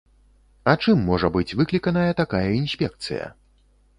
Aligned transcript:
А 0.71 0.73
чым 0.85 1.03
можа 1.09 1.29
быць 1.35 1.55
выкліканая 1.59 2.17
такая 2.21 2.43
інспекцыя? 2.61 3.31